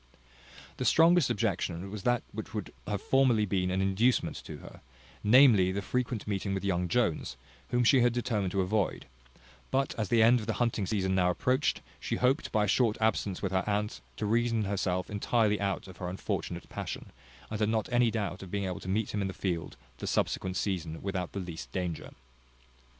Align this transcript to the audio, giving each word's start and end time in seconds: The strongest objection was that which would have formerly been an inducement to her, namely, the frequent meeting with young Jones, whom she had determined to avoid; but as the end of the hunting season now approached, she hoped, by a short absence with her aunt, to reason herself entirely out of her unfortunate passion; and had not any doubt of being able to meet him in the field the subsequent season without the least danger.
The 0.77 0.83
strongest 0.85 1.29
objection 1.29 1.91
was 1.91 2.01
that 2.01 2.23
which 2.31 2.55
would 2.55 2.73
have 2.87 3.03
formerly 3.03 3.45
been 3.45 3.69
an 3.69 3.83
inducement 3.83 4.35
to 4.45 4.57
her, 4.57 4.81
namely, 5.23 5.71
the 5.71 5.83
frequent 5.83 6.25
meeting 6.27 6.55
with 6.55 6.65
young 6.65 6.87
Jones, 6.87 7.37
whom 7.69 7.83
she 7.83 8.01
had 8.01 8.11
determined 8.11 8.51
to 8.53 8.61
avoid; 8.61 9.05
but 9.69 9.93
as 9.99 10.09
the 10.09 10.23
end 10.23 10.39
of 10.39 10.47
the 10.47 10.53
hunting 10.57 10.87
season 10.87 11.13
now 11.13 11.29
approached, 11.29 11.81
she 11.99 12.15
hoped, 12.15 12.51
by 12.51 12.63
a 12.63 12.67
short 12.67 12.97
absence 12.99 13.43
with 13.43 13.51
her 13.51 13.63
aunt, 13.67 14.01
to 14.17 14.25
reason 14.25 14.63
herself 14.63 15.07
entirely 15.07 15.59
out 15.61 15.87
of 15.87 15.97
her 15.97 16.09
unfortunate 16.09 16.67
passion; 16.67 17.11
and 17.51 17.59
had 17.59 17.69
not 17.69 17.87
any 17.93 18.09
doubt 18.09 18.41
of 18.41 18.49
being 18.49 18.65
able 18.65 18.79
to 18.79 18.89
meet 18.89 19.13
him 19.13 19.21
in 19.21 19.27
the 19.27 19.35
field 19.35 19.77
the 19.99 20.07
subsequent 20.07 20.57
season 20.57 20.99
without 21.03 21.31
the 21.33 21.39
least 21.39 21.71
danger. 21.71 22.09